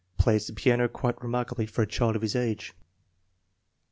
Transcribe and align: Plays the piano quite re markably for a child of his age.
Plays 0.17 0.47
the 0.47 0.53
piano 0.53 0.87
quite 0.87 1.21
re 1.21 1.29
markably 1.29 1.69
for 1.69 1.83
a 1.83 1.85
child 1.85 2.15
of 2.15 2.23
his 2.23 2.35
age. 2.35 2.73